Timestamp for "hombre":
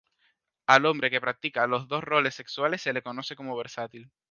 0.87-1.11